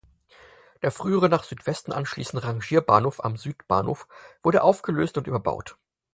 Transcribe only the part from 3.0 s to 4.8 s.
am Südbahnhof wurde